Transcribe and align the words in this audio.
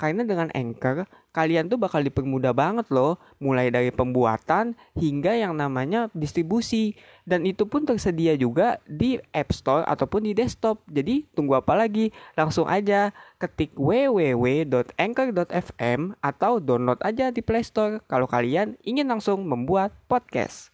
Karena 0.00 0.24
dengan 0.24 0.48
Anchor, 0.56 1.04
kalian 1.36 1.68
tuh 1.68 1.76
bakal 1.76 2.00
dipermudah 2.00 2.56
banget 2.56 2.88
loh, 2.88 3.20
mulai 3.36 3.68
dari 3.68 3.92
pembuatan 3.92 4.72
hingga 4.96 5.36
yang 5.36 5.52
namanya 5.52 6.08
distribusi. 6.16 6.96
Dan 7.28 7.44
itu 7.44 7.68
pun 7.68 7.84
tersedia 7.84 8.32
juga 8.40 8.80
di 8.88 9.20
App 9.36 9.52
Store 9.52 9.84
ataupun 9.84 10.24
di 10.24 10.32
desktop. 10.32 10.80
Jadi 10.88 11.28
tunggu 11.36 11.60
apa 11.60 11.76
lagi? 11.76 12.16
Langsung 12.32 12.64
aja 12.64 13.12
ketik 13.36 13.76
www.anchor.fm 13.76 16.00
atau 16.24 16.64
download 16.64 17.04
aja 17.04 17.28
di 17.28 17.44
Play 17.44 17.60
Store 17.60 18.00
kalau 18.08 18.24
kalian 18.24 18.80
ingin 18.80 19.04
langsung 19.04 19.44
membuat 19.44 19.92
podcast. 20.08 20.72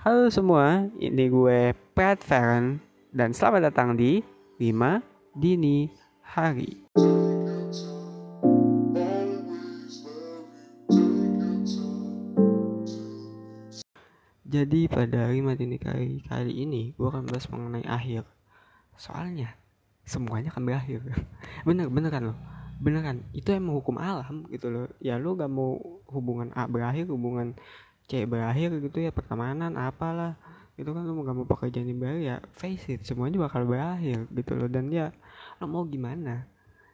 Halo 0.00 0.32
semua, 0.32 0.88
ini 0.96 1.28
gue 1.28 1.76
Pat 1.92 2.24
Feren 2.24 2.80
dan 3.12 3.36
selamat 3.36 3.68
datang 3.68 4.00
di 4.00 4.24
5 4.56 5.36
Dini 5.36 5.92
Hari. 6.24 7.23
Jadi 14.44 14.92
pada 14.92 15.28
hari 15.28 15.40
mati 15.40 15.64
ini 15.64 15.80
kali, 15.80 16.20
kali 16.28 16.52
ini 16.52 16.92
gue 16.92 17.08
akan 17.08 17.24
bahas 17.24 17.48
mengenai 17.48 17.84
akhir. 17.88 18.28
Soalnya 19.00 19.56
semuanya 20.04 20.52
akan 20.52 20.68
berakhir. 20.68 21.00
bener 21.68 21.88
bener 21.88 22.10
kan 22.12 22.22
lo? 22.28 22.34
Bener 22.76 23.00
kan? 23.00 23.24
Itu 23.32 23.56
emang 23.56 23.80
hukum 23.80 23.96
alam 23.96 24.44
gitu 24.52 24.68
loh. 24.68 24.86
Ya 25.00 25.16
lo 25.16 25.32
gak 25.32 25.48
mau 25.48 25.80
hubungan 26.12 26.52
A 26.52 26.68
berakhir, 26.68 27.08
hubungan 27.08 27.56
C 28.04 28.28
berakhir 28.28 28.68
gitu 28.84 29.00
ya 29.00 29.08
pertemanan 29.08 29.80
apalah 29.80 30.36
itu 30.74 30.90
kan 30.90 31.06
lo 31.06 31.16
gak 31.22 31.36
mau 31.38 31.46
pekerjaan 31.46 31.86
yang 31.88 32.00
baru 32.02 32.18
ya 32.20 32.36
face 32.52 32.98
it 32.98 33.00
semuanya 33.06 33.40
bakal 33.40 33.64
berakhir 33.64 34.26
gitu 34.34 34.52
loh 34.58 34.68
dan 34.68 34.90
ya 34.90 35.14
lo 35.62 35.70
mau 35.70 35.86
gimana 35.86 36.44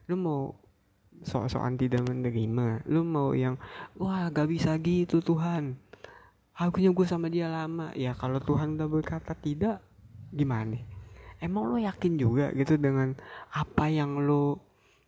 lo 0.06 0.14
mau 0.14 0.40
sok-sokan 1.24 1.80
tidak 1.80 2.06
menerima 2.06 2.86
lo 2.86 3.00
mau 3.02 3.32
yang 3.32 3.56
wah 3.96 4.28
gak 4.30 4.46
bisa 4.52 4.76
gitu 4.78 5.24
Tuhan 5.24 5.80
harusnya 6.60 6.92
gue 6.92 7.06
sama 7.08 7.32
dia 7.32 7.48
lama. 7.48 7.88
Ya 7.96 8.12
kalau 8.12 8.36
Tuhan 8.36 8.76
udah 8.76 8.84
berkata 8.84 9.32
tidak 9.32 9.80
gimana? 10.28 10.76
Emang 11.40 11.72
lo 11.72 11.80
yakin 11.80 12.20
juga 12.20 12.52
gitu 12.52 12.76
dengan 12.76 13.16
apa 13.48 13.88
yang 13.88 14.20
lo 14.20 14.60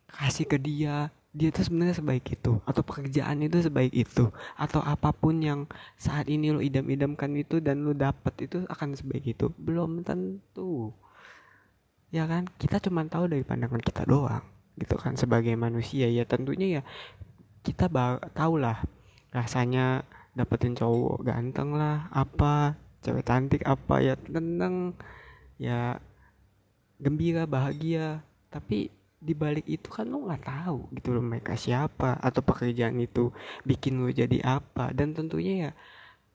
kasih 0.09 0.49
ke 0.49 0.57
dia? 0.57 1.13
Dia 1.33 1.49
tuh 1.49 1.65
sebenarnya 1.65 1.97
sebaik 1.97 2.25
itu 2.29 2.61
atau 2.61 2.81
pekerjaan 2.85 3.41
itu 3.41 3.57
sebaik 3.61 3.93
itu 3.93 4.29
atau 4.53 4.81
apa 4.85 5.09
pun 5.13 5.41
yang 5.41 5.65
saat 5.97 6.29
ini 6.29 6.53
lo 6.53 6.61
idam-idamkan 6.61 7.33
itu 7.37 7.57
dan 7.57 7.85
lo 7.85 7.93
dapat 7.93 8.33
itu 8.49 8.65
akan 8.65 8.97
sebaik 8.97 9.37
itu? 9.37 9.53
Belum 9.53 10.01
tentu. 10.01 10.89
Ya 12.09 12.25
kan? 12.25 12.49
Kita 12.57 12.81
cuma 12.81 13.05
tahu 13.05 13.29
dari 13.29 13.45
pandangan 13.45 13.81
kita 13.81 14.09
doang 14.09 14.41
gitu 14.77 14.97
kan? 14.97 15.13
Sebagai 15.17 15.53
manusia 15.53 16.09
ya 16.09 16.25
tentunya 16.25 16.81
ya 16.81 16.83
kita 17.61 17.89
tahu 18.33 18.57
lah 18.57 18.81
rasanya 19.33 20.05
dapetin 20.33 20.73
cowok 20.73 21.29
ganteng 21.29 21.77
lah 21.77 22.09
apa 22.09 22.73
cewek 23.05 23.21
cantik 23.21 23.61
apa 23.69 24.01
ya 24.01 24.13
tenang 24.17 24.97
ya 25.61 26.01
gembira 26.97 27.45
bahagia. 27.45 28.23
Tapi 28.49 28.89
di 29.23 29.33
balik 29.33 29.65
itu 29.65 29.87
kan 29.87 30.09
lo 30.11 30.27
nggak 30.27 30.43
tahu 30.43 30.91
gitu 30.99 31.15
loh 31.15 31.23
mereka 31.23 31.55
siapa 31.55 32.19
atau 32.19 32.43
pekerjaan 32.43 32.99
itu 32.99 33.29
bikin 33.67 34.01
lo 34.01 34.09
jadi 34.09 34.39
apa. 34.41 34.93
Dan 34.95 35.13
tentunya 35.13 35.69
ya 35.69 35.71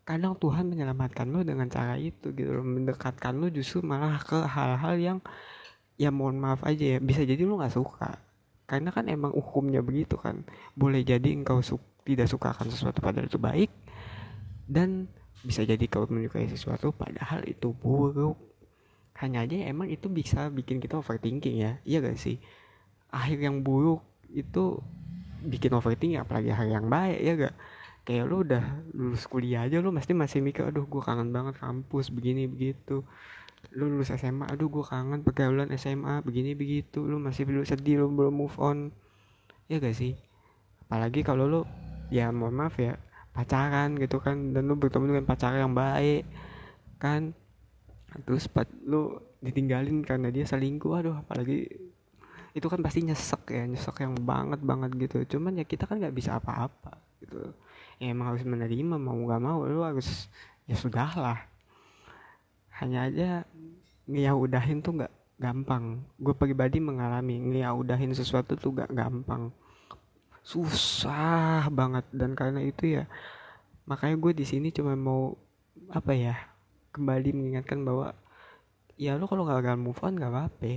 kadang 0.09 0.35
Tuhan 0.41 0.73
menyelamatkan 0.73 1.29
lo 1.29 1.45
dengan 1.45 1.67
cara 1.71 1.97
itu 1.99 2.31
gitu 2.35 2.51
loh. 2.53 2.67
Mendekatkan 2.67 3.35
lo 3.39 3.49
justru 3.51 3.83
malah 3.83 4.21
ke 4.23 4.39
hal-hal 4.47 4.95
yang 4.99 5.19
ya 5.99 6.15
mohon 6.15 6.39
maaf 6.39 6.63
aja 6.63 6.97
ya 6.97 6.99
bisa 7.03 7.23
jadi 7.27 7.43
lo 7.43 7.59
nggak 7.59 7.75
suka. 7.75 8.19
Karena 8.69 8.93
kan 8.93 9.09
emang 9.09 9.33
hukumnya 9.33 9.81
begitu 9.81 10.21
kan. 10.21 10.45
Boleh 10.77 11.01
jadi 11.07 11.33
engkau 11.33 11.65
su 11.65 11.81
tidak 12.05 12.29
suka 12.29 12.57
akan 12.57 12.73
sesuatu 12.73 13.05
padahal 13.05 13.29
itu 13.29 13.37
baik 13.37 13.69
dan 14.69 15.09
bisa 15.41 15.65
jadi 15.65 15.81
kau 15.89 16.05
menyukai 16.05 16.45
sesuatu 16.47 16.93
padahal 16.93 17.43
itu 17.49 17.73
buruk. 17.73 18.37
Hanya 19.19 19.43
aja 19.43 19.57
emang 19.67 19.91
itu 19.91 20.07
bisa 20.07 20.47
bikin 20.53 20.79
kita 20.79 21.01
overthinking 21.01 21.57
ya. 21.59 21.73
Iya 21.83 22.05
gak 22.05 22.21
sih? 22.21 22.39
Akhir 23.11 23.41
yang 23.43 23.65
buruk 23.65 24.05
itu 24.31 24.79
bikin 25.43 25.75
overthinking 25.75 26.21
apalagi 26.21 26.53
hal 26.53 26.69
yang 26.69 26.87
baik 26.87 27.19
ya 27.19 27.33
gak? 27.35 27.55
Kayak 28.07 28.25
lu 28.29 28.37
udah 28.45 28.65
lulus 28.95 29.25
kuliah 29.27 29.67
aja 29.67 29.81
lu 29.81 29.91
pasti 29.93 30.13
masih 30.17 30.41
mikir 30.41 30.71
aduh 30.71 30.87
gue 30.87 31.03
kangen 31.03 31.33
banget 31.35 31.59
kampus 31.59 32.13
begini 32.13 32.47
begitu. 32.47 33.03
Lu 33.75 33.91
lulus 33.91 34.15
SMA 34.15 34.47
aduh 34.47 34.71
gue 34.71 34.85
kangen 34.87 35.25
pergaulan 35.25 35.73
SMA 35.75 36.23
begini 36.23 36.55
begitu. 36.55 37.03
Lu 37.03 37.19
masih 37.19 37.49
belum 37.49 37.65
sedih 37.67 38.05
lu 38.05 38.13
belum 38.13 38.37
move 38.37 38.57
on. 38.61 38.93
Ya 39.67 39.81
gak 39.83 39.97
sih? 39.97 40.15
Apalagi 40.87 41.27
kalau 41.27 41.45
lu 41.49 41.61
ya 42.09 42.31
mohon 42.31 42.55
maaf 42.57 42.79
ya 42.81 42.97
pacaran 43.39 43.95
gitu 43.95 44.19
kan. 44.19 44.51
Dan 44.51 44.67
lu 44.67 44.75
bertemu 44.75 45.15
dengan 45.15 45.27
pacar 45.31 45.55
yang 45.55 45.71
baik 45.71 46.27
kan. 46.99 47.31
Terus 48.27 48.51
lu 48.83 49.23
ditinggalin 49.39 50.03
karena 50.03 50.35
dia 50.35 50.43
selingkuh 50.43 50.99
aduh 50.99 51.15
apalagi 51.23 51.71
itu 52.51 52.67
kan 52.67 52.83
pasti 52.83 53.07
nyesek 53.07 53.55
ya 53.55 53.63
nyesek 53.71 54.03
yang 54.03 54.19
banget 54.19 54.59
banget 54.67 54.91
gitu. 54.99 55.39
Cuman 55.39 55.63
ya 55.63 55.65
kita 55.69 55.87
kan 55.87 56.03
nggak 56.03 56.17
bisa 56.17 56.43
apa-apa 56.43 56.99
gitu. 57.23 57.55
Ya 58.03 58.11
emang 58.11 58.35
harus 58.35 58.43
menerima 58.43 58.99
mau 58.99 59.15
nggak 59.15 59.43
mau 59.43 59.63
lu 59.63 59.87
harus 59.87 60.27
ya 60.67 60.75
sudahlah. 60.75 61.39
Hanya 62.83 63.07
aja 63.07 63.31
ngeyaudahin 64.11 64.83
tuh 64.83 64.99
nggak 64.99 65.13
gampang. 65.39 66.03
Gue 66.19 66.35
pribadi 66.35 66.83
mengalami 66.83 67.39
ngeyaudahin 67.39 68.11
sesuatu 68.11 68.59
tuh 68.59 68.75
gak 68.75 68.91
gampang 68.91 69.55
susah 70.49 71.69
banget. 71.69 72.09
Dan 72.09 72.33
karena 72.33 72.65
itu 72.65 72.97
ya 72.97 73.05
makanya 73.85 74.17
gue 74.17 74.33
di 74.33 74.45
sini 74.49 74.73
cuma 74.73 74.97
mau 74.97 75.37
apa 75.93 76.13
ya 76.13 76.37
kembali 76.93 77.33
mengingatkan 77.33 77.81
bahwa 77.85 78.13
ya 79.01 79.17
lo 79.17 79.25
kalau 79.29 79.45
nggak 79.45 79.61
gagal 79.65 79.77
move 79.77 80.01
on 80.01 80.17
nggak 80.17 80.33
apa-apa. 80.33 80.73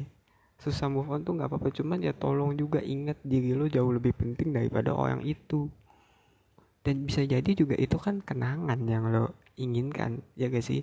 Susah 0.59 0.92
move 0.92 1.08
on 1.08 1.24
tuh 1.24 1.40
nggak 1.40 1.48
apa-apa. 1.48 1.72
Cuman 1.72 2.04
ya 2.04 2.12
tolong 2.12 2.54
juga 2.59 2.84
ingat 2.84 3.24
diri 3.24 3.56
lo 3.56 3.72
jauh 3.72 3.96
lebih 3.96 4.12
penting 4.12 4.52
daripada 4.52 4.92
orang 4.92 5.24
itu. 5.24 5.72
Dan 6.84 7.08
bisa 7.08 7.24
jadi 7.24 7.52
juga 7.56 7.78
itu 7.78 7.96
kan 7.96 8.20
kenangan 8.20 8.80
yang 8.86 9.08
lo 9.08 9.38
inginkan. 9.56 10.22
Ya 10.34 10.50
gak 10.50 10.66
sih? 10.66 10.82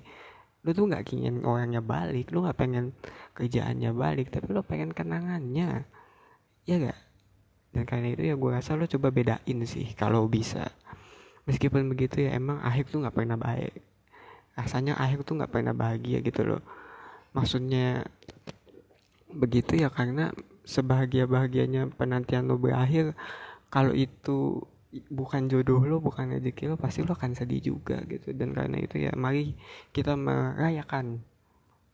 Lo 0.62 0.70
tuh 0.70 0.86
nggak 0.90 1.10
ingin 1.14 1.42
orangnya 1.42 1.82
balik. 1.82 2.30
Lo 2.30 2.42
nggak 2.42 2.58
pengen 2.58 2.94
kerjaannya 3.34 3.90
balik 3.94 4.34
tapi 4.34 4.50
lo 4.50 4.62
pengen 4.66 4.90
kenangannya. 4.94 5.86
Ya 6.66 6.74
gak 6.78 7.07
dan 7.78 7.86
karena 7.86 8.10
itu 8.10 8.26
ya 8.26 8.34
gue 8.34 8.50
rasa 8.50 8.74
lo 8.74 8.90
coba 8.90 9.14
bedain 9.14 9.58
sih 9.62 9.94
kalau 9.94 10.26
bisa. 10.26 10.74
Meskipun 11.46 11.86
begitu 11.86 12.26
ya 12.26 12.34
emang 12.34 12.58
akhir 12.58 12.90
tuh 12.90 13.06
nggak 13.06 13.14
pernah 13.14 13.38
baik. 13.38 13.78
Rasanya 14.58 14.98
akhir 14.98 15.22
tuh 15.22 15.38
nggak 15.38 15.54
pernah 15.54 15.70
bahagia 15.70 16.18
gitu 16.18 16.42
loh. 16.42 16.58
Maksudnya 17.38 18.02
begitu 19.30 19.78
ya 19.78 19.94
karena 19.94 20.34
sebahagia 20.66 21.30
bahagianya 21.30 21.86
penantian 21.94 22.50
lo 22.50 22.58
berakhir 22.58 23.14
kalau 23.70 23.94
itu 23.94 24.58
bukan 25.06 25.46
jodoh 25.46 25.78
lo 25.86 26.02
bukan 26.02 26.34
rezeki 26.34 26.74
lo 26.74 26.76
pasti 26.80 27.06
lo 27.06 27.14
akan 27.14 27.38
sedih 27.38 27.62
juga 27.62 28.02
gitu. 28.10 28.34
Dan 28.34 28.58
karena 28.58 28.82
itu 28.82 28.98
ya 28.98 29.14
mari 29.14 29.54
kita 29.94 30.18
merayakan 30.18 31.22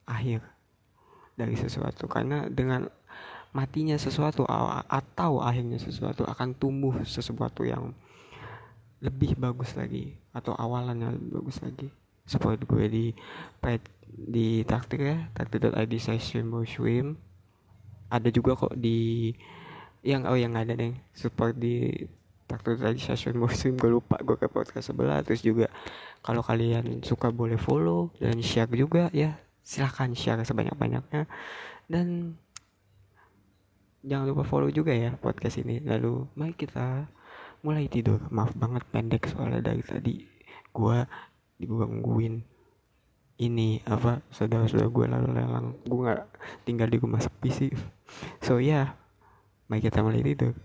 akhir 0.09 0.41
dari 1.37 1.53
sesuatu. 1.53 2.09
Karena 2.09 2.49
dengan 2.49 2.89
matinya 3.55 3.95
sesuatu 3.95 4.43
atau 4.91 5.39
akhirnya 5.39 5.79
sesuatu 5.79 6.27
akan 6.27 6.51
tumbuh 6.59 6.91
sesuatu 7.07 7.63
yang 7.63 7.95
lebih 8.99 9.39
bagus 9.39 9.71
lagi 9.79 10.19
atau 10.35 10.51
awalannya 10.51 11.15
lebih 11.15 11.31
bagus 11.39 11.63
lagi. 11.63 11.87
Support 12.27 12.67
gue 12.67 12.85
di 12.91 13.05
di 14.05 14.67
taktik 14.67 14.99
ya 14.99 15.31
taktik.id 15.31 15.93
saya 16.03 16.19
swim 16.19 16.51
swim. 16.67 17.15
Ada 18.11 18.27
juga 18.27 18.59
kok 18.59 18.75
di 18.75 19.31
yang 20.03 20.27
oh 20.27 20.35
yang 20.37 20.53
ada 20.53 20.75
deh 20.75 20.93
support 21.15 21.55
di 21.55 21.89
taktik 22.45 22.77
tadi 22.77 22.99
saya 22.99 23.15
swim 23.15 23.39
swim 23.47 23.79
gue 23.79 23.87
lupa 23.87 24.19
gue 24.19 24.35
ke 24.35 24.51
podcast 24.51 24.91
sebelah. 24.91 25.23
Terus 25.23 25.47
juga 25.47 25.71
kalau 26.19 26.43
kalian 26.43 27.07
suka 27.07 27.31
boleh 27.31 27.55
follow 27.55 28.11
dan 28.19 28.35
share 28.43 28.69
juga 28.75 29.07
ya 29.15 29.39
silahkan 29.63 30.11
share 30.11 30.43
sebanyak 30.43 30.75
banyaknya 30.75 31.23
dan 31.87 32.35
jangan 34.05 34.25
lupa 34.31 34.43
follow 34.45 34.69
juga 34.69 34.93
ya 34.93 35.17
podcast 35.17 35.59
ini. 35.59 35.81
Lalu 35.81 36.29
mari 36.37 36.53
kita 36.53 37.09
mulai 37.65 37.89
tidur. 37.89 38.21
Maaf 38.29 38.53
banget 38.55 38.85
pendek 38.93 39.27
soalnya 39.27 39.59
dari 39.59 39.83
tadi 39.83 40.21
gue 40.71 40.97
digangguin. 41.59 42.45
Ini 43.35 43.83
apa 43.83 44.23
saudara-saudara 44.31 44.87
gue 44.87 45.05
lalu 45.11 45.27
lelang 45.35 45.67
gue 45.83 45.99
nggak 46.07 46.23
tinggal 46.63 46.87
di 46.87 46.97
rumah 47.03 47.19
sepi 47.19 47.49
sih. 47.51 47.71
So 48.39 48.63
ya 48.63 48.63
yeah, 48.63 48.85
mari 49.67 49.83
kita 49.83 49.99
mulai 49.99 50.23
tidur 50.23 50.55